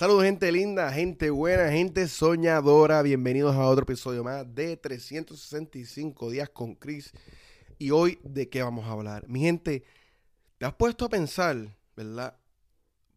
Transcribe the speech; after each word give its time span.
Saludos 0.00 0.24
gente 0.24 0.50
linda, 0.50 0.90
gente 0.90 1.28
buena, 1.28 1.70
gente 1.70 2.08
soñadora. 2.08 3.02
Bienvenidos 3.02 3.54
a 3.54 3.66
otro 3.66 3.82
episodio 3.82 4.24
más 4.24 4.46
de 4.54 4.78
365 4.78 6.30
días 6.30 6.48
con 6.48 6.74
Chris. 6.74 7.12
Y 7.78 7.90
hoy, 7.90 8.18
¿de 8.22 8.48
qué 8.48 8.62
vamos 8.62 8.86
a 8.86 8.92
hablar? 8.92 9.28
Mi 9.28 9.40
gente, 9.40 9.84
¿te 10.56 10.64
has 10.64 10.72
puesto 10.72 11.04
a 11.04 11.10
pensar, 11.10 11.76
verdad? 11.94 12.34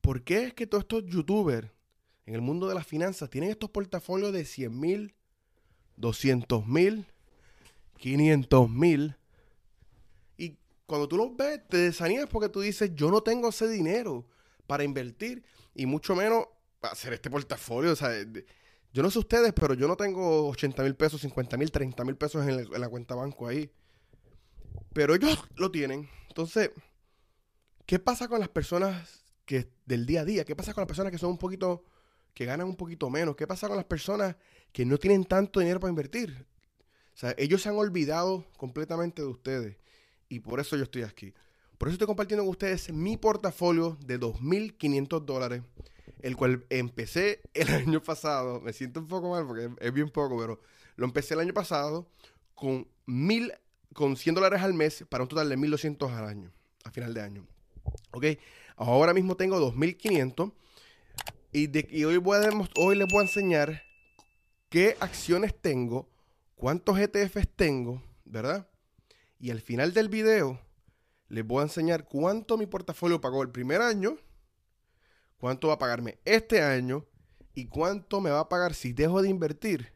¿Por 0.01 0.25
qué 0.25 0.43
es 0.43 0.53
que 0.53 0.67
todos 0.67 0.83
estos 0.83 1.05
youtubers 1.05 1.69
en 2.25 2.35
el 2.35 2.41
mundo 2.41 2.67
de 2.67 2.75
las 2.75 2.85
finanzas 2.85 3.29
tienen 3.29 3.51
estos 3.51 3.69
portafolios 3.69 4.33
de 4.33 4.43
100 4.43 4.77
mil, 4.77 5.15
200 5.95 6.67
mil, 6.67 7.05
500 7.97 8.69
mil? 8.69 9.15
Y 10.35 10.57
cuando 10.85 11.07
tú 11.07 11.15
los 11.15 11.33
ves, 11.37 11.65
te 11.65 11.77
desanimas 11.77 12.27
porque 12.27 12.49
tú 12.49 12.59
dices, 12.59 12.91
yo 12.93 13.09
no 13.09 13.23
tengo 13.23 13.47
ese 13.47 13.69
dinero 13.69 14.27
para 14.67 14.83
invertir 14.83 15.45
y 15.73 15.85
mucho 15.85 16.13
menos 16.13 16.47
hacer 16.89 17.13
este 17.13 17.29
portafolio. 17.29 17.91
O 17.91 17.95
sea, 17.95 18.11
yo 18.93 19.01
no 19.01 19.09
sé 19.09 19.19
ustedes, 19.19 19.53
pero 19.53 19.73
yo 19.73 19.87
no 19.87 19.95
tengo 19.95 20.47
80 20.49 20.83
mil 20.83 20.95
pesos, 20.95 21.21
50 21.21 21.57
mil, 21.57 21.71
30 21.71 22.03
mil 22.03 22.15
pesos 22.15 22.47
en, 22.47 22.69
la 22.79 22.89
cuenta 22.89 23.15
banco 23.15 23.47
ahí. 23.47 23.71
Pero 24.93 25.15
ellos 25.15 25.43
lo 25.55 25.71
tienen. 25.71 26.09
Entonces, 26.27 26.71
¿qué 27.85 27.99
pasa 27.99 28.27
con 28.27 28.39
las 28.39 28.49
personas 28.49 29.23
que 29.45 29.67
del 29.85 30.05
día 30.05 30.21
a 30.21 30.25
día? 30.25 30.45
¿Qué 30.45 30.55
pasa 30.55 30.73
con 30.73 30.81
las 30.81 30.87
personas 30.87 31.11
que 31.11 31.17
son 31.17 31.31
un 31.31 31.37
poquito, 31.37 31.83
que 32.33 32.45
ganan 32.45 32.67
un 32.67 32.75
poquito 32.75 33.09
menos? 33.09 33.35
¿Qué 33.35 33.47
pasa 33.47 33.67
con 33.67 33.77
las 33.77 33.85
personas 33.85 34.35
que 34.71 34.85
no 34.85 34.97
tienen 34.97 35.25
tanto 35.25 35.59
dinero 35.59 35.79
para 35.79 35.89
invertir? 35.89 36.45
O 37.13 37.17
sea, 37.17 37.33
ellos 37.37 37.61
se 37.61 37.69
han 37.69 37.75
olvidado 37.75 38.45
completamente 38.57 39.21
de 39.21 39.27
ustedes. 39.27 39.77
Y 40.29 40.39
por 40.39 40.59
eso 40.59 40.75
yo 40.75 40.83
estoy 40.83 41.03
aquí. 41.03 41.33
Por 41.77 41.87
eso 41.87 41.93
estoy 41.93 42.07
compartiendo 42.07 42.43
con 42.43 42.51
ustedes 42.51 42.91
mi 42.91 43.17
portafolio 43.17 43.97
de 44.05 44.19
2.500 44.19 45.25
dólares 45.25 45.63
el 46.23 46.37
cual 46.37 46.65
empecé 46.69 47.41
el 47.53 47.67
año 47.69 48.01
pasado, 48.01 48.61
me 48.61 48.73
siento 48.73 49.01
un 49.01 49.07
poco 49.07 49.29
mal 49.29 49.45
porque 49.45 49.69
es, 49.79 49.93
bien 49.93 50.09
poco, 50.09 50.39
pero 50.39 50.59
lo 50.95 51.05
empecé 51.05 51.35
el 51.35 51.41
año 51.41 51.53
pasado 51.53 52.07
con 52.55 52.87
mil, 53.05 53.53
con 53.93 54.15
100 54.15 54.35
dólares 54.35 54.61
al 54.61 54.73
mes 54.73 55.05
para 55.09 55.23
un 55.23 55.29
total 55.29 55.49
de 55.49 55.57
1200 55.57 56.11
al 56.11 56.25
año, 56.25 56.51
a 56.85 56.91
final 56.91 57.13
de 57.13 57.21
año. 57.21 57.45
Ok, 58.11 58.25
ahora 58.77 59.13
mismo 59.13 59.35
tengo 59.35 59.59
2500 59.59 60.51
y, 61.51 61.67
de, 61.67 61.87
y 61.91 62.05
hoy, 62.05 62.23
hoy 62.77 62.95
les 62.95 63.07
voy 63.07 63.19
a 63.19 63.23
enseñar 63.23 63.83
qué 64.69 64.95
acciones 65.01 65.53
tengo, 65.59 66.09
cuántos 66.55 66.97
ETFs 66.97 67.49
tengo, 67.55 68.01
¿verdad? 68.23 68.69
Y 69.39 69.51
al 69.51 69.59
final 69.59 69.93
del 69.93 70.07
video 70.07 70.61
les 71.27 71.45
voy 71.45 71.59
a 71.59 71.63
enseñar 71.63 72.05
cuánto 72.05 72.57
mi 72.57 72.65
portafolio 72.65 73.19
pagó 73.19 73.43
el 73.43 73.49
primer 73.49 73.81
año 73.81 74.17
cuánto 75.43 75.67
va 75.67 75.73
a 75.73 75.77
pagarme 75.77 76.19
este 76.23 76.61
año 76.61 77.05
y 77.53 77.65
cuánto 77.65 78.21
me 78.21 78.29
va 78.29 78.39
a 78.39 78.47
pagar 78.47 78.73
si 78.73 78.93
dejo 78.93 79.21
de 79.21 79.27
invertir 79.27 79.91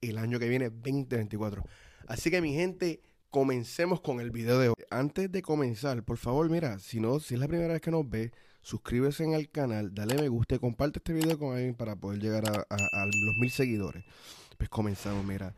el 0.00 0.18
año 0.18 0.40
que 0.40 0.48
viene 0.48 0.70
2024. 0.70 1.62
Así 2.08 2.32
que 2.32 2.42
mi 2.42 2.52
gente, 2.52 3.00
comencemos 3.30 4.00
con 4.00 4.18
el 4.18 4.32
video 4.32 4.58
de 4.58 4.70
hoy. 4.70 4.74
Antes 4.90 5.30
de 5.30 5.40
comenzar, 5.40 6.02
por 6.02 6.16
favor, 6.16 6.50
mira, 6.50 6.80
si 6.80 6.98
no, 6.98 7.20
si 7.20 7.34
es 7.34 7.40
la 7.40 7.46
primera 7.46 7.74
vez 7.74 7.80
que 7.80 7.92
nos 7.92 8.10
ve, 8.10 8.32
suscríbete 8.60 9.32
al 9.36 9.48
canal, 9.50 9.94
dale 9.94 10.16
me 10.16 10.28
gusta 10.28 10.56
y 10.56 10.58
comparte 10.58 10.98
este 10.98 11.12
video 11.12 11.38
con 11.38 11.54
alguien 11.54 11.76
para 11.76 11.94
poder 11.94 12.20
llegar 12.20 12.48
a, 12.48 12.66
a 12.68 13.06
los 13.06 13.36
mil 13.40 13.52
seguidores. 13.52 14.04
Pues 14.56 14.68
comenzamos, 14.68 15.24
mira. 15.24 15.54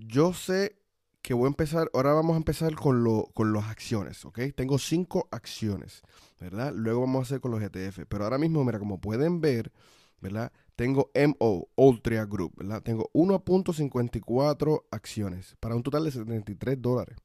Yo 0.00 0.32
sé 0.32 0.79
que 1.22 1.34
voy 1.34 1.44
a 1.44 1.48
empezar, 1.48 1.90
ahora 1.92 2.12
vamos 2.12 2.34
a 2.34 2.38
empezar 2.38 2.74
con, 2.74 3.04
lo, 3.04 3.30
con 3.34 3.52
las 3.52 3.68
acciones. 3.68 4.22
Tengo 4.54 4.78
cinco 4.78 5.28
acciones, 5.30 6.02
¿verdad? 6.40 6.72
Luego 6.74 7.00
vamos 7.00 7.20
a 7.20 7.22
hacer 7.22 7.40
con 7.40 7.50
los 7.50 7.62
ETF. 7.62 8.00
Pero 8.08 8.24
ahora 8.24 8.38
mismo, 8.38 8.64
mira, 8.64 8.78
como 8.78 9.00
pueden 9.00 9.40
ver, 9.40 9.72
¿verdad? 10.20 10.52
Tengo 10.76 11.10
MO, 11.14 11.68
Ultra 11.76 12.24
Group, 12.24 12.54
¿verdad? 12.56 12.82
Tengo 12.82 13.10
1.54 13.12 14.84
acciones 14.90 15.56
para 15.60 15.74
un 15.74 15.82
total 15.82 16.04
de 16.04 16.12
73 16.12 16.80
dólares. 16.80 17.18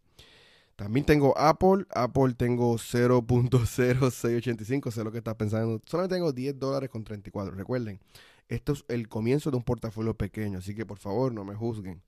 También 0.75 1.05
tengo 1.05 1.37
Apple, 1.37 1.85
Apple 1.91 2.33
tengo 2.33 2.75
0.0685, 2.75 4.91
sé 4.91 5.03
lo 5.05 5.11
que 5.11 5.19
estás 5.19 5.35
pensando. 5.35 5.81
Solamente 5.85 6.15
tengo 6.15 6.33
10 6.33 6.59
dólares 6.59 6.89
con 6.89 7.05
34. 7.05 7.55
Recuerden, 7.55 8.01
esto 8.49 8.73
es 8.73 8.83
el 8.89 9.07
comienzo 9.07 9.51
de 9.51 9.57
un 9.57 9.63
portafolio 9.63 10.15
pequeño, 10.15 10.59
así 10.59 10.75
que 10.75 10.85
por 10.85 10.97
favor 10.97 11.31
no 11.31 11.45
me 11.45 11.55
juzguen. 11.55 12.01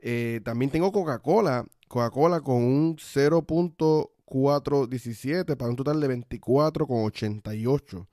Eh, 0.00 0.40
también 0.44 0.70
tengo 0.70 0.92
Coca-Cola. 0.92 1.66
Coca-Cola 1.88 2.40
con 2.40 2.62
un 2.62 2.96
0.417 2.96 5.56
para 5.56 5.70
un 5.70 5.76
total 5.76 6.00
de 6.00 6.08
24,88. 6.08 8.06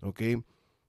Ok. 0.00 0.20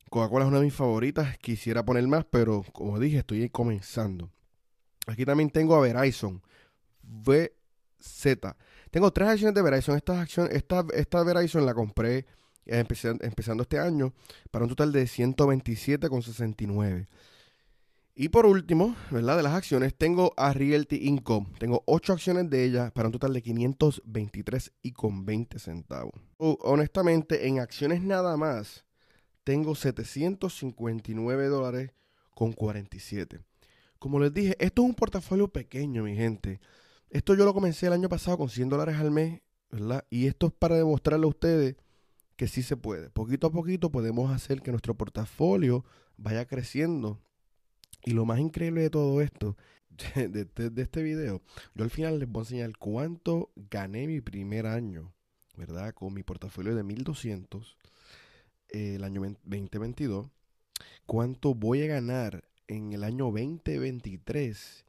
Coca-Cola 0.10 0.46
es 0.46 0.50
una 0.50 0.60
de 0.60 0.66
mis 0.66 0.74
favoritas. 0.74 1.38
Quisiera 1.38 1.86
poner 1.86 2.08
más, 2.08 2.26
pero 2.26 2.64
como 2.74 3.00
dije, 3.00 3.20
estoy 3.20 3.50
comenzando. 3.50 4.32
Aquí 5.08 5.26
también 5.26 5.50
tengo 5.50 5.76
a 5.76 5.82
Verizon. 5.82 6.42
VZ. 7.02 8.38
Tengo 8.92 9.12
tres 9.12 9.30
acciones 9.30 9.56
de 9.56 9.62
Verizon. 9.62 9.98
Estas 9.98 10.20
acciones, 10.20 10.54
esta, 10.54 10.86
esta 10.94 11.24
Verizon 11.24 11.66
la 11.66 11.74
compré 11.74 12.26
eh, 12.66 12.84
empezando 13.22 13.64
este 13.64 13.80
año 13.80 14.14
para 14.52 14.66
un 14.66 14.70
total 14.70 14.92
de 14.92 15.04
127,69. 15.04 17.08
Y 18.18 18.30
por 18.30 18.46
último, 18.46 18.96
¿verdad? 19.12 19.36
De 19.36 19.44
las 19.44 19.54
acciones, 19.54 19.94
tengo 19.94 20.34
a 20.38 20.54
Realty 20.54 21.06
Income. 21.06 21.48
Tengo 21.60 21.84
8 21.86 22.14
acciones 22.14 22.50
de 22.50 22.64
ella 22.64 22.90
para 22.92 23.10
un 23.10 23.12
total 23.12 23.34
de 23.34 23.42
523 23.42 24.72
y 24.82 24.94
con 24.94 25.26
20 25.26 25.60
centavos. 25.60 26.14
honestamente, 26.38 27.48
en 27.48 27.60
acciones 27.60 28.02
nada 28.02 28.38
más, 28.38 28.86
tengo 29.44 29.76
759 29.76 31.48
dólares 31.48 31.92
con 32.34 32.54
47. 32.54 33.42
Como 34.00 34.22
les 34.22 34.34
dije, 34.34 34.56
esto 34.60 34.84
es 34.84 34.88
un 34.88 34.96
portafolio 34.96 35.50
pequeño, 35.50 36.04
mi 36.04 36.16
gente. 36.16 36.62
Esto 37.10 37.36
yo 37.36 37.44
lo 37.44 37.54
comencé 37.54 37.88
el 37.88 37.94
año 37.94 38.08
pasado 38.08 38.38
con 38.38 38.48
100 38.48 38.70
dólares 38.70 38.96
al 38.96 39.12
mes, 39.12 39.42
¿verdad? 39.70 40.06
Y 40.10 40.28
esto 40.28 40.48
es 40.48 40.54
para 40.54 40.78
demostrarle 40.78 41.26
a 41.26 41.30
ustedes 41.30 41.76
que 42.38 42.48
sí 42.48 42.64
se 42.64 42.78
puede. 42.78 43.10
Poquito 43.10 43.48
a 43.48 43.52
poquito 43.52 43.92
podemos 43.92 44.32
hacer 44.32 44.62
que 44.62 44.72
nuestro 44.72 44.96
portafolio 44.96 45.84
vaya 46.16 46.46
creciendo 46.46 47.20
y 48.06 48.12
lo 48.12 48.26
más 48.26 48.40
increíble 48.40 48.82
de 48.82 48.90
todo 48.90 49.20
esto, 49.22 49.58
de, 50.16 50.48
este 50.78 51.04
video, 51.04 51.42
yo 51.74 51.84
al 51.84 51.90
final 51.90 52.20
les 52.20 52.30
voy 52.30 52.42
a 52.42 52.44
enseñar 52.44 52.78
cuánto 52.78 53.52
gané 53.56 54.08
mi 54.08 54.22
primer 54.22 54.68
año, 54.68 55.12
¿verdad? 55.58 55.94
Con 55.94 56.14
mi 56.14 56.22
portafolio 56.22 56.76
de 56.76 56.84
1200 56.84 57.78
eh, 58.70 58.96
el 58.96 59.04
año 59.04 59.22
2022. 59.44 60.28
Cuánto 61.06 61.56
voy 61.56 61.84
a 61.84 61.88
ganar 61.88 62.44
en 62.68 62.94
el 62.94 63.04
año 63.04 63.26
2023 63.26 64.86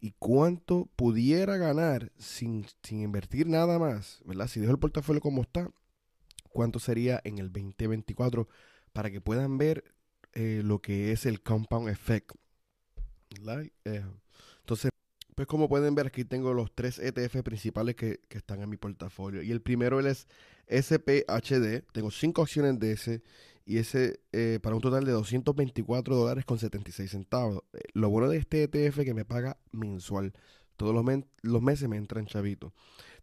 y 0.00 0.12
cuánto 0.18 0.88
pudiera 0.96 1.56
ganar 1.56 2.12
sin, 2.18 2.66
sin 2.82 3.02
invertir 3.02 3.46
nada 3.46 3.78
más, 3.78 4.20
¿verdad? 4.24 4.48
Si 4.48 4.60
dejo 4.60 4.72
el 4.72 4.78
portafolio 4.78 5.20
como 5.20 5.42
está, 5.42 5.70
cuánto 6.50 6.78
sería 6.78 7.20
en 7.24 7.38
el 7.38 7.52
2024 7.52 8.48
para 8.92 9.10
que 9.10 9.20
puedan 9.20 9.56
ver 9.56 9.84
eh, 10.32 10.62
lo 10.64 10.80
que 10.80 11.12
es 11.12 11.26
el 11.26 11.42
compound 11.42 11.88
effect 11.88 12.32
eh, 13.84 14.04
entonces, 14.60 14.90
pues 15.34 15.48
como 15.48 15.68
pueden 15.68 15.94
ver 15.94 16.06
aquí 16.06 16.24
tengo 16.24 16.52
los 16.52 16.74
tres 16.74 16.98
ETF 16.98 17.42
principales 17.42 17.96
que, 17.96 18.20
están 18.30 18.62
en 18.62 18.68
mi 18.68 18.76
portafolio. 18.76 19.42
Y 19.42 19.50
el 19.50 19.60
primero 19.60 20.00
es 20.00 20.26
SPHD. 20.68 21.82
Tengo 21.92 22.10
cinco 22.10 22.42
acciones 22.42 22.78
de 22.78 22.92
ese 22.92 23.22
y 23.64 23.78
ese 23.78 24.20
eh, 24.32 24.58
para 24.62 24.74
un 24.74 24.82
total 24.82 25.04
de 25.04 25.12
224 25.12 26.16
dólares 26.16 26.44
con 26.44 26.58
76 26.58 27.10
centavos. 27.10 27.62
Eh, 27.72 27.80
lo 27.94 28.10
bueno 28.10 28.28
de 28.28 28.38
este 28.38 28.64
ETF 28.64 28.98
es 28.98 29.04
que 29.04 29.14
me 29.14 29.24
paga 29.24 29.58
mensual. 29.72 30.32
Todos 30.76 30.94
los, 30.94 31.04
los 31.42 31.62
meses 31.62 31.88
me 31.88 31.96
entran 31.96 32.26
chavito. 32.26 32.72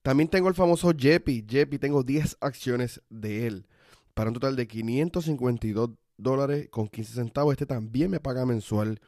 También 0.02 0.30
tengo 0.30 0.48
el 0.48 0.56
famoso 0.56 0.94
JEPI. 0.98 1.46
JEPI 1.48 1.80
tengo 1.80 2.04
10 2.04 2.38
acciones 2.42 3.02
de 3.10 3.48
él 3.48 3.68
para 4.14 4.30
un 4.30 4.36
total 4.36 4.56
de 4.56 4.68
552 4.68 5.92
dólares 6.18 6.70
con 6.70 6.88
15 6.88 7.14
centavos. 7.14 7.54
Este 7.54 7.66
también 7.66 8.10
me 8.10 8.20
paga 8.20 8.46
mensual. 8.46 9.00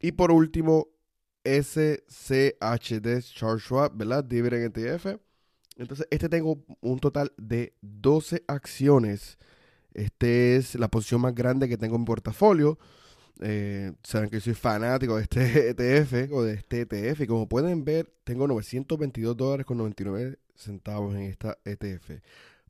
Y 0.00 0.12
por 0.12 0.30
último, 0.30 0.88
SCHD 1.44 3.20
Charles 3.22 3.62
Schwab, 3.62 3.96
¿verdad? 3.96 4.24
Dividend 4.24 4.76
ETF. 4.76 5.18
Entonces, 5.76 6.06
este 6.10 6.28
tengo 6.28 6.64
un 6.80 6.98
total 6.98 7.32
de 7.36 7.74
12 7.80 8.44
acciones. 8.48 9.38
Este 9.94 10.56
es 10.56 10.74
la 10.74 10.88
posición 10.88 11.20
más 11.20 11.34
grande 11.34 11.68
que 11.68 11.78
tengo 11.78 11.94
en 11.96 12.02
mi 12.02 12.06
portafolio. 12.06 12.78
Eh, 13.40 13.92
saben 14.02 14.30
que 14.30 14.40
soy 14.40 14.54
fanático 14.54 15.16
de 15.16 15.22
este 15.22 15.70
ETF 15.70 16.32
o 16.32 16.42
de 16.42 16.54
este 16.54 16.80
ETF. 16.82 17.20
Y 17.22 17.26
como 17.26 17.48
pueden 17.48 17.84
ver, 17.84 18.12
tengo 18.24 18.46
922 18.48 19.36
dólares 19.36 19.66
con 19.66 19.78
99 19.78 20.38
centavos 20.54 21.14
en 21.14 21.22
esta 21.22 21.56
ETF. 21.64 22.20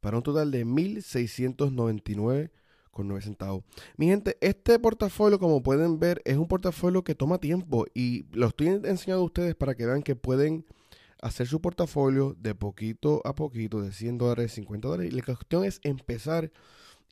Para 0.01 0.19
un 0.19 0.23
total 0.23 0.51
de 0.51 0.65
1.699 0.65 2.51
con 2.99 3.07
9 3.07 3.23
centavos. 3.23 3.63
Mi 3.97 4.07
gente, 4.07 4.37
este 4.41 4.77
portafolio, 4.81 5.39
como 5.39 5.63
pueden 5.63 6.01
ver, 6.01 6.21
es 6.25 6.37
un 6.37 6.49
portafolio 6.49 7.05
que 7.05 7.15
toma 7.15 7.39
tiempo 7.39 7.87
y 7.95 8.27
lo 8.33 8.49
estoy 8.49 8.67
enseñando 8.67 9.23
a 9.23 9.27
ustedes 9.27 9.55
para 9.55 9.77
que 9.77 9.87
vean 9.87 10.03
que 10.03 10.17
pueden 10.17 10.67
hacer 11.23 11.47
su 11.47 11.61
portafolio 11.61 12.35
de 12.41 12.57
poquito 12.57 13.23
a 13.25 13.37
poquito, 13.37 13.81
de 13.83 13.93
100 13.93 14.19
dólares, 14.19 14.53
50 14.55 14.89
dólares. 14.89 15.13
Y 15.13 15.17
la 15.17 15.23
cuestión 15.23 15.65
es 15.65 15.79
empezar 15.85 16.51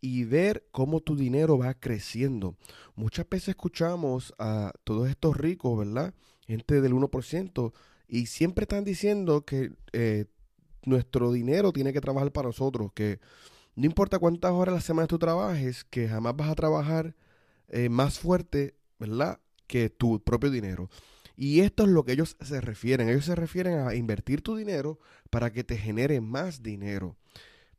y 0.00 0.24
ver 0.24 0.66
cómo 0.72 0.98
tu 1.00 1.14
dinero 1.14 1.56
va 1.56 1.72
creciendo. 1.74 2.56
Muchas 2.96 3.28
veces 3.28 3.50
escuchamos 3.50 4.34
a 4.40 4.72
todos 4.82 5.08
estos 5.08 5.36
ricos, 5.36 5.78
¿verdad? 5.78 6.14
Gente 6.48 6.80
del 6.80 6.94
1%, 6.94 7.72
y 8.08 8.26
siempre 8.26 8.64
están 8.64 8.82
diciendo 8.82 9.44
que 9.44 9.70
eh, 9.92 10.24
nuestro 10.84 11.30
dinero 11.30 11.72
tiene 11.72 11.92
que 11.92 12.00
trabajar 12.00 12.32
para 12.32 12.48
nosotros, 12.48 12.90
que 12.92 13.20
no 13.76 13.86
importa 13.86 14.18
cuántas 14.18 14.52
horas 14.52 14.72
a 14.72 14.76
la 14.76 14.80
semana 14.80 15.06
tú 15.06 15.18
trabajes, 15.18 15.84
que 15.84 16.08
jamás 16.08 16.34
vas 16.36 16.50
a 16.50 16.54
trabajar 16.54 17.14
eh, 17.68 17.88
más 17.88 18.18
fuerte, 18.18 18.74
¿verdad? 18.98 19.38
Que 19.66 19.90
tu 19.90 20.22
propio 20.22 20.50
dinero. 20.50 20.90
Y 21.36 21.60
esto 21.60 21.84
es 21.84 21.90
lo 21.90 22.04
que 22.04 22.12
ellos 22.12 22.36
se 22.40 22.60
refieren. 22.60 23.10
Ellos 23.10 23.26
se 23.26 23.34
refieren 23.34 23.80
a 23.80 23.94
invertir 23.94 24.40
tu 24.40 24.56
dinero 24.56 24.98
para 25.30 25.52
que 25.52 25.64
te 25.64 25.76
genere 25.76 26.20
más 26.22 26.62
dinero. 26.62 27.16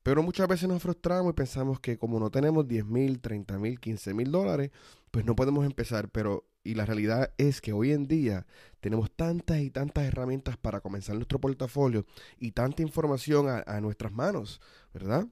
Pero 0.03 0.23
muchas 0.23 0.47
veces 0.47 0.69
nos 0.69 0.81
frustramos 0.81 1.31
y 1.31 1.33
pensamos 1.33 1.79
que 1.79 1.97
como 1.97 2.19
no 2.19 2.29
tenemos 2.29 2.67
10 2.67 2.85
mil, 2.85 3.19
30 3.19 3.57
mil, 3.59 3.79
15 3.79 4.13
mil 4.13 4.31
dólares, 4.31 4.71
pues 5.11 5.25
no 5.25 5.35
podemos 5.35 5.65
empezar. 5.65 6.09
Pero, 6.09 6.47
y 6.63 6.75
la 6.75 6.85
realidad 6.85 7.33
es 7.37 7.59
que 7.59 7.73
hoy 7.73 7.91
en 7.91 8.07
día 8.07 8.45
tenemos 8.79 9.11
tantas 9.11 9.59
y 9.59 9.71
tantas 9.71 10.05
herramientas 10.05 10.55
para 10.55 10.79
comenzar 10.79 11.15
nuestro 11.15 11.39
portafolio 11.39 12.05
y 12.39 12.51
tanta 12.51 12.83
información 12.83 13.47
a, 13.49 13.81
nuestras 13.81 14.13
manos, 14.13 14.61
¿verdad? 14.93 15.27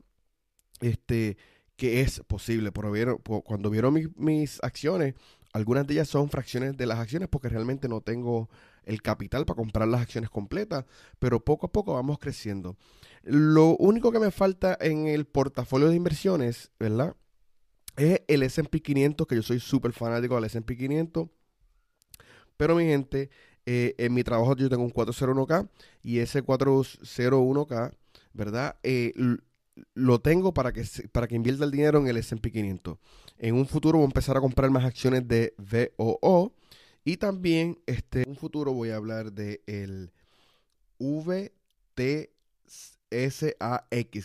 Este, 0.82 1.38
que 1.76 2.02
es 2.02 2.22
posible. 2.28 2.72
Pero 2.72 3.20
cuando 3.20 3.70
vieron 3.70 4.14
mis 4.16 4.64
acciones, 4.64 5.16
algunas 5.54 5.88
de 5.88 5.94
ellas 5.94 6.10
son 6.10 6.30
fracciones 6.30 6.76
de 6.78 6.86
las 6.86 7.00
acciones 7.00 7.30
porque 7.30 7.50
realmente 7.50 7.88
no 7.88 8.02
tengo 8.02 8.50
el 8.84 9.02
capital 9.02 9.46
para 9.46 9.58
comprar 9.58 9.88
las 9.88 10.02
acciones 10.02 10.30
completas, 10.30 10.86
pero 11.20 11.44
poco 11.44 11.68
a 11.68 11.72
poco 11.72 11.94
vamos 11.94 12.20
creciendo. 12.20 12.78
Lo 13.24 13.76
único 13.78 14.12
que 14.12 14.20
me 14.20 14.32
falta 14.32 14.78
en 14.80 15.08
el 15.08 15.26
portafolio 15.26 15.90
de 15.90 15.96
inversiones, 15.96 16.72
¿verdad? 16.80 17.16
Es 17.96 18.22
el 18.28 18.44
SP 18.44 18.84
500, 18.84 19.26
que 19.26 19.36
yo 19.36 19.42
soy 19.42 19.60
súper 19.60 19.94
fanático 19.94 20.36
del 20.36 20.46
SP 20.52 20.76
500. 20.78 21.30
Pero 22.58 22.76
mi 22.76 22.84
gente, 22.86 23.30
eh, 23.66 23.96
en 23.98 24.14
mi 24.14 24.24
trabajo 24.24 24.56
yo 24.56 24.70
tengo 24.70 24.84
un 24.84 24.94
401k 24.94 25.70
y 26.04 26.20
ese 26.20 26.44
401k, 26.44 27.94
¿verdad? 28.34 28.78
Eh, 28.84 29.14
lo 29.94 30.20
tengo 30.20 30.54
para 30.54 30.72
que, 30.72 30.84
para 31.12 31.28
que 31.28 31.36
invierta 31.36 31.66
el 31.66 31.72
dinero 31.72 32.00
en 32.00 32.08
el 32.08 32.18
S&P 32.18 32.52
500. 32.52 32.98
En 33.38 33.56
un 33.56 33.68
futuro 33.68 33.98
voy 33.98 34.06
a 34.06 34.08
empezar 34.08 34.38
a 34.38 34.42
comprar 34.42 34.70
más 34.70 34.86
acciones 34.86 35.28
de 35.28 35.54
VOO 35.58 36.54
y 37.04 37.18
también 37.18 37.80
este, 37.86 38.24
en 38.24 38.30
un 38.30 38.36
futuro 38.36 38.74
voy 38.74 38.90
a 38.90 38.96
hablar 38.96 39.32
de 39.32 39.62
el 39.68 40.12
VTSAX, 41.00 42.30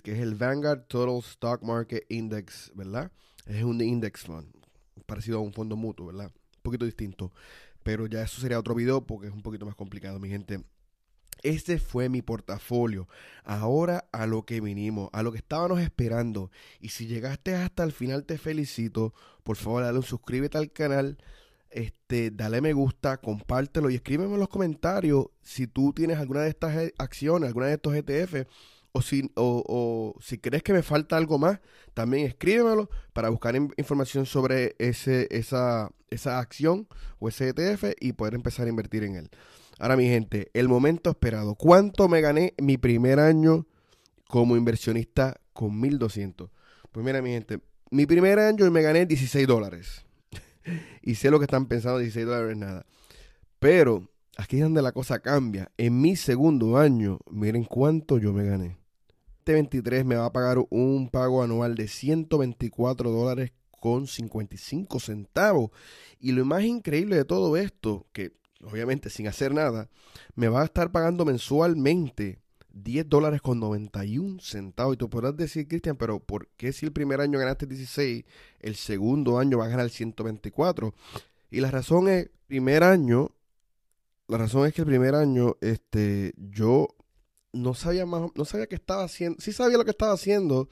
que 0.02 0.12
es 0.12 0.18
el 0.18 0.34
Vanguard 0.34 0.86
Total 0.86 1.18
Stock 1.18 1.62
Market 1.62 2.04
Index, 2.08 2.72
¿verdad? 2.74 3.10
Es 3.46 3.64
un 3.64 3.80
index 3.80 4.22
fund, 4.22 4.46
parecido 5.06 5.38
a 5.38 5.42
un 5.42 5.52
fondo 5.52 5.76
mutuo, 5.76 6.06
¿verdad? 6.06 6.26
Un 6.26 6.62
poquito 6.62 6.84
distinto. 6.84 7.32
Pero 7.82 8.06
ya 8.06 8.22
eso 8.22 8.40
sería 8.40 8.58
otro 8.58 8.74
video 8.74 9.06
porque 9.06 9.28
es 9.28 9.32
un 9.32 9.42
poquito 9.42 9.66
más 9.66 9.74
complicado, 9.74 10.18
mi 10.20 10.28
gente. 10.28 10.62
Este 11.42 11.78
fue 11.78 12.08
mi 12.08 12.22
portafolio. 12.22 13.08
Ahora 13.44 14.08
a 14.12 14.26
lo 14.26 14.44
que 14.44 14.60
vinimos, 14.60 15.10
a 15.12 15.22
lo 15.22 15.32
que 15.32 15.38
estábamos 15.38 15.80
esperando. 15.80 16.50
Y 16.80 16.90
si 16.90 17.06
llegaste 17.06 17.54
hasta 17.54 17.82
el 17.84 17.92
final, 17.92 18.24
te 18.24 18.38
felicito. 18.38 19.14
Por 19.44 19.56
favor, 19.56 19.82
dale 19.82 19.98
un 19.98 20.04
suscríbete 20.04 20.58
al 20.58 20.72
canal. 20.72 21.18
Este, 21.70 22.30
dale 22.30 22.60
me 22.60 22.72
gusta, 22.72 23.18
compártelo 23.18 23.90
y 23.90 23.94
escríbeme 23.94 24.34
en 24.34 24.40
los 24.40 24.48
comentarios 24.48 25.26
si 25.40 25.68
tú 25.68 25.92
tienes 25.92 26.18
alguna 26.18 26.40
de 26.40 26.48
estas 26.48 26.74
e, 26.74 26.94
acciones, 26.98 27.46
alguna 27.46 27.66
de 27.66 27.74
estos 27.74 27.94
ETF 27.94 28.48
o 28.92 29.02
si, 29.02 29.30
o, 29.36 30.14
si 30.20 30.38
crees 30.38 30.62
que 30.62 30.72
me 30.72 30.82
falta 30.82 31.16
algo 31.16 31.38
más, 31.38 31.60
también 31.94 32.26
escríbemelo 32.26 32.90
para 33.12 33.28
buscar 33.28 33.54
información 33.54 34.26
sobre 34.26 34.74
ese, 34.78 35.28
esa, 35.30 35.90
esa 36.10 36.38
acción 36.38 36.88
o 37.18 37.28
ese 37.28 37.50
ETF 37.50 37.92
y 38.00 38.12
poder 38.12 38.34
empezar 38.34 38.66
a 38.66 38.70
invertir 38.70 39.04
en 39.04 39.16
él. 39.16 39.30
Ahora, 39.80 39.96
mi 39.96 40.04
gente, 40.04 40.50
el 40.52 40.68
momento 40.68 41.08
esperado. 41.08 41.54
¿Cuánto 41.54 42.06
me 42.06 42.20
gané 42.20 42.52
mi 42.60 42.76
primer 42.76 43.18
año 43.18 43.66
como 44.28 44.54
inversionista 44.58 45.40
con 45.54 45.80
1200? 45.80 46.50
Pues 46.92 47.06
mira, 47.06 47.22
mi 47.22 47.30
gente, 47.30 47.60
mi 47.90 48.04
primer 48.04 48.38
año 48.40 48.70
me 48.70 48.82
gané 48.82 49.06
16 49.06 49.46
dólares. 49.46 50.04
y 51.02 51.14
sé 51.14 51.30
lo 51.30 51.38
que 51.38 51.46
están 51.46 51.64
pensando, 51.64 51.98
16 51.98 52.26
dólares 52.26 52.58
nada. 52.58 52.84
Pero 53.58 54.06
aquí 54.36 54.56
es 54.56 54.64
donde 54.64 54.82
la 54.82 54.92
cosa 54.92 55.20
cambia. 55.20 55.72
En 55.78 55.98
mi 55.98 56.14
segundo 56.14 56.76
año, 56.76 57.18
miren 57.30 57.64
cuánto 57.64 58.18
yo 58.18 58.34
me 58.34 58.44
gané. 58.44 58.76
Este 59.38 59.54
23 59.54 60.04
me 60.04 60.16
va 60.16 60.26
a 60.26 60.32
pagar 60.32 60.58
un 60.68 61.08
pago 61.08 61.42
anual 61.42 61.74
de 61.74 61.88
124 61.88 63.10
dólares 63.10 63.52
con 63.70 64.06
55 64.06 65.00
centavos. 65.00 65.70
Y 66.18 66.32
lo 66.32 66.44
más 66.44 66.64
increíble 66.64 67.16
de 67.16 67.24
todo 67.24 67.56
esto, 67.56 68.06
que 68.12 68.38
obviamente 68.64 69.10
sin 69.10 69.28
hacer 69.28 69.54
nada, 69.54 69.88
me 70.34 70.48
va 70.48 70.62
a 70.62 70.64
estar 70.64 70.92
pagando 70.92 71.24
mensualmente 71.24 72.40
10 72.72 73.08
dólares 73.08 73.40
con 73.40 73.60
91 73.60 74.40
centavos. 74.40 74.94
Y 74.94 74.98
tú 74.98 75.10
podrás 75.10 75.36
decir, 75.36 75.66
Cristian, 75.68 75.96
pero 75.96 76.20
¿por 76.20 76.48
qué 76.56 76.72
si 76.72 76.86
el 76.86 76.92
primer 76.92 77.20
año 77.20 77.38
ganaste 77.38 77.66
16, 77.66 78.24
el 78.60 78.76
segundo 78.76 79.38
año 79.38 79.58
vas 79.58 79.68
a 79.68 79.70
ganar 79.70 79.90
124? 79.90 80.94
Y 81.50 81.60
la 81.60 81.70
razón 81.70 82.08
es, 82.08 82.30
primer 82.46 82.82
año, 82.82 83.34
la 84.28 84.38
razón 84.38 84.66
es 84.66 84.74
que 84.74 84.82
el 84.82 84.86
primer 84.86 85.14
año, 85.14 85.56
este, 85.60 86.34
yo 86.36 86.88
no 87.52 87.74
sabía 87.74 88.06
más, 88.06 88.30
no 88.34 88.44
sabía 88.44 88.66
qué 88.66 88.76
estaba 88.76 89.04
haciendo, 89.04 89.40
sí 89.40 89.52
sabía 89.52 89.76
lo 89.76 89.84
que 89.84 89.90
estaba 89.90 90.12
haciendo, 90.12 90.68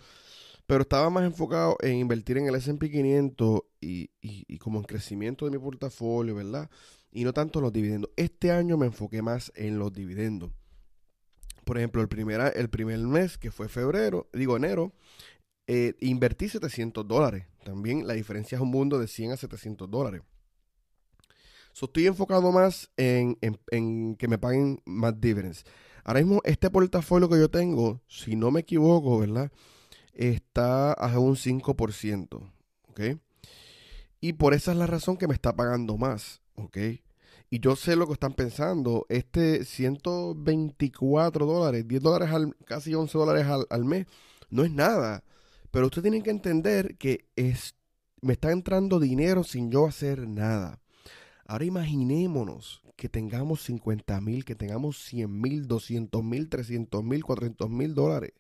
pero 0.67 0.83
estaba 0.83 1.11
más 1.11 1.25
enfocado 1.25 1.77
en 1.81 1.97
invertir 1.97 2.39
en 2.39 2.47
el 2.47 2.55
S&P 2.55 2.91
500 2.91 3.63
y, 3.81 4.11
y, 4.21 4.45
y 4.47 4.59
como 4.59 4.79
en 4.79 4.85
crecimiento 4.85 5.45
de 5.45 5.51
mi 5.51 5.59
portafolio, 5.59 6.37
¿verdad? 6.37 6.71
Y 7.11 7.25
no 7.25 7.33
tanto 7.33 7.61
los 7.61 7.73
dividendos. 7.73 8.11
Este 8.17 8.51
año 8.51 8.77
me 8.77 8.87
enfoqué 8.87 9.23
más 9.23 9.53
en 9.55 9.79
los 9.79 9.93
dividendos. 9.93 10.51
Por 11.65 11.79
ejemplo, 11.79 12.01
el 12.01 12.09
primer, 12.09 12.53
el 12.57 12.71
primer 12.71 12.99
mes, 13.01 13.37
que 13.37 13.51
fue 13.51 13.69
febrero, 13.69 14.29
digo 14.33 14.57
enero, 14.57 14.93
eh, 15.67 15.95
invertí 16.01 16.49
700 16.49 17.07
dólares. 17.07 17.47
También 17.63 18.07
la 18.07 18.15
diferencia 18.15 18.57
es 18.57 18.63
un 18.63 18.71
mundo 18.71 18.99
de 18.99 19.07
100 19.07 19.33
a 19.33 19.37
700 19.37 19.91
dólares. 19.91 20.23
estoy 21.81 22.07
enfocado 22.07 22.51
más 22.53 22.91
en, 22.97 23.37
que 24.17 24.29
me 24.29 24.39
paguen 24.39 24.81
más 24.87 25.21
dividends. 25.21 25.65
Ahora 26.05 26.21
mismo, 26.21 26.41
este 26.45 26.71
portafolio 26.71 27.29
que 27.29 27.39
yo 27.39 27.51
tengo, 27.51 28.01
si 28.09 28.35
no 28.35 28.51
me 28.51 28.61
equivoco, 28.61 29.19
¿verdad? 29.19 29.53
Está 30.15 30.95
a 30.95 31.19
un 31.19 31.37
5%. 31.37 32.51
¿Ok? 32.89 33.01
Y 34.21 34.35
por 34.35 34.55
esa 34.55 34.73
es 34.73 34.79
la 34.79 34.87
razón 34.87 35.17
que 35.17 35.29
me 35.29 35.35
está 35.35 35.55
pagando 35.55 35.97
más. 35.97 36.41
¿ok? 36.59 36.77
Y 37.51 37.61
yo 37.61 37.77
sé 37.77 37.97
lo 37.97 38.07
que 38.07 38.13
están 38.13 38.35
pensando. 38.35 39.07
Este 39.09 39.65
124 39.65 41.47
dólares, 41.47 41.87
10 41.89 42.03
dólares 42.03 42.31
al, 42.31 42.55
casi 42.65 42.95
11 42.95 43.17
dólares 43.17 43.47
al, 43.71 43.85
mes, 43.85 44.07
no 44.51 44.65
es 44.65 44.71
nada. 44.71 45.25
Pero 45.71 45.87
ustedes 45.87 46.03
tienen 46.05 46.23
que 46.23 46.31
entender 46.31 46.97
que 46.97 47.27
es, 47.37 47.75
me 48.21 48.35
está 48.35 48.53
entrando 48.53 49.01
dinero 49.01 49.45
sin 49.45 49.71
yo 49.71 49.87
hacer 49.87 50.29
nada. 50.29 50.81
Ahora 51.47 51.65
imaginémonos 51.65 52.83
que 52.97 53.09
tengamos 53.09 53.63
50 53.63 54.21
mil, 54.21 54.45
que 54.45 54.55
tengamos 54.55 54.99
100 55.05 55.41
mil, 55.41 55.67
200 55.69 56.23
mil, 56.23 56.49
300 56.49 57.03
mil, 57.05 57.25
400 57.25 57.71
mil 57.71 57.95
dólares. 57.95 58.33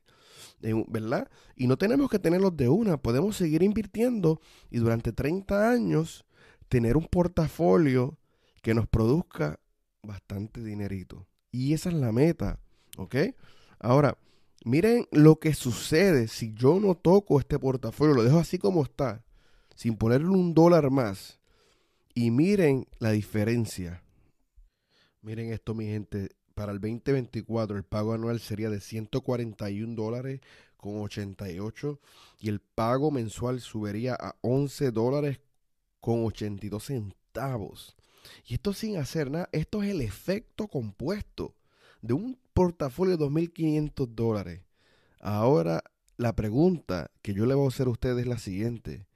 ¿Verdad? 0.61 1.29
Y 1.57 1.67
no 1.67 1.77
tenemos 1.77 2.11
que 2.11 2.19
tenerlos 2.19 2.57
de 2.57 2.69
una. 2.69 2.97
Podemos 2.97 3.37
seguir 3.37 3.63
invirtiendo 3.63 4.41
y 4.71 4.79
durante 4.79 5.13
30 5.13 5.71
años 5.71 6.27
tener 6.69 6.97
un 6.97 7.07
portafolio 7.07 8.19
que 8.63 8.75
nos 8.75 8.87
produzca 8.87 9.61
bastante 10.03 10.63
dinerito. 10.63 11.27
Y 11.51 11.73
esa 11.73 11.89
es 11.91 11.95
la 11.95 12.13
meta, 12.13 12.61
¿ok? 12.97 13.17
Ahora, 13.79 14.19
miren 14.65 15.07
lo 15.13 15.39
que 15.39 15.55
sucede 15.55 16.29
si 16.29 16.53
yo 16.55 16.81
no 16.81 16.95
toco 16.95 17.39
este 17.39 17.59
portafolio, 17.59 18.15
lo 18.15 18.25
dejo 18.25 18.39
así 18.39 18.59
como 18.59 18.83
está, 18.83 19.25
sin 19.75 19.97
ponerle 19.97 20.29
un 20.29 20.55
dólar 20.55 20.91
más. 20.91 21.39
Y 22.15 22.31
miren 22.31 22.87
la 22.99 23.13
diferencia. 23.13 24.03
Miren 25.23 25.53
esto, 25.53 25.75
mi 25.75 25.87
gente. 25.87 26.31
Para 26.59 26.73
el 26.73 26.81
2024 26.81 27.77
el 27.77 27.85
pago 27.85 28.15
anual 28.15 28.41
sería 28.41 28.69
de 28.69 28.81
141 28.81 29.95
dólares 29.95 30.41
con 30.77 31.03
88 31.03 32.01
y 32.41 32.49
el 32.49 32.59
pago 32.59 33.13
mensual 33.13 33.61
subiría 33.61 34.17
a 34.19 34.35
11 34.41 34.91
dólares 34.91 35.39
con 36.01 36.25
82 36.25 36.83
centavos. 36.83 37.97
Y 38.45 38.55
esto 38.55 38.73
sin 38.73 38.97
hacer 38.97 39.31
nada, 39.31 39.49
esto 39.53 39.85
es 39.85 39.91
el 39.91 40.01
efecto 40.01 40.67
compuesto 40.67 41.55
de 42.03 42.15
un 42.15 42.37
portafolio 42.55 43.17
de 43.17 43.25
2.500 43.25 44.09
dólares. 44.09 44.63
Ahora, 45.21 45.85
la 46.17 46.35
pregunta 46.35 47.13
que 47.23 47.35
yo 47.35 47.47
le 47.47 47.55
voy 47.55 47.67
a 47.67 47.69
hacer 47.69 47.87
a 47.87 47.91
ustedes 47.91 48.23
es 48.23 48.27
la 48.27 48.39
siguiente. 48.39 49.07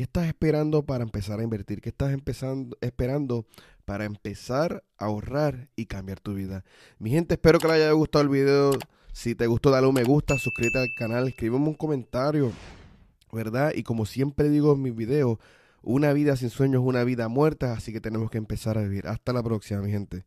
¿Qué 0.00 0.04
estás 0.04 0.28
esperando 0.28 0.82
para 0.82 1.04
empezar 1.04 1.40
a 1.40 1.42
invertir? 1.42 1.82
¿Qué 1.82 1.90
estás 1.90 2.14
empezando, 2.14 2.74
esperando 2.80 3.44
para 3.84 4.06
empezar 4.06 4.82
a 4.96 5.04
ahorrar 5.04 5.68
y 5.76 5.84
cambiar 5.84 6.20
tu 6.20 6.32
vida? 6.32 6.64
Mi 6.98 7.10
gente, 7.10 7.34
espero 7.34 7.58
que 7.58 7.66
les 7.66 7.76
haya 7.76 7.92
gustado 7.92 8.22
el 8.22 8.30
video. 8.30 8.70
Si 9.12 9.34
te 9.34 9.46
gustó, 9.46 9.70
dale 9.70 9.86
un 9.86 9.94
me 9.94 10.04
gusta, 10.04 10.38
suscríbete 10.38 10.78
al 10.78 10.88
canal, 10.96 11.28
escríbeme 11.28 11.66
un 11.66 11.74
comentario. 11.74 12.50
¿verdad? 13.30 13.72
Y 13.74 13.82
como 13.82 14.06
siempre 14.06 14.48
digo 14.48 14.72
en 14.72 14.80
mis 14.80 14.96
videos, 14.96 15.36
una 15.82 16.14
vida 16.14 16.34
sin 16.34 16.48
sueños 16.48 16.80
es 16.80 16.88
una 16.88 17.04
vida 17.04 17.28
muerta, 17.28 17.74
así 17.74 17.92
que 17.92 18.00
tenemos 18.00 18.30
que 18.30 18.38
empezar 18.38 18.78
a 18.78 18.80
vivir. 18.80 19.06
Hasta 19.06 19.34
la 19.34 19.42
próxima, 19.42 19.82
mi 19.82 19.90
gente. 19.90 20.24